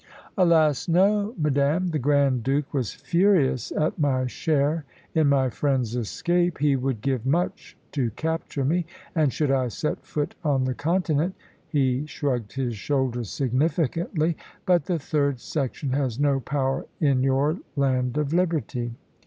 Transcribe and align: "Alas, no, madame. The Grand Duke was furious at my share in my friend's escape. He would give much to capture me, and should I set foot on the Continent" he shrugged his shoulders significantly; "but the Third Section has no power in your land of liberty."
"Alas, 0.35 0.87
no, 0.87 1.35
madame. 1.37 1.89
The 1.89 1.99
Grand 1.99 2.41
Duke 2.41 2.73
was 2.73 2.91
furious 2.95 3.71
at 3.71 3.99
my 3.99 4.25
share 4.25 4.83
in 5.13 5.29
my 5.29 5.51
friend's 5.51 5.95
escape. 5.95 6.57
He 6.57 6.75
would 6.75 7.01
give 7.01 7.23
much 7.23 7.77
to 7.91 8.09
capture 8.09 8.65
me, 8.65 8.87
and 9.13 9.31
should 9.31 9.51
I 9.51 9.67
set 9.67 10.03
foot 10.03 10.33
on 10.43 10.63
the 10.63 10.73
Continent" 10.73 11.35
he 11.67 12.07
shrugged 12.07 12.53
his 12.53 12.75
shoulders 12.75 13.29
significantly; 13.29 14.35
"but 14.65 14.85
the 14.85 14.97
Third 14.97 15.39
Section 15.39 15.91
has 15.91 16.17
no 16.19 16.39
power 16.39 16.87
in 16.99 17.21
your 17.21 17.59
land 17.75 18.17
of 18.17 18.33
liberty." 18.33 18.95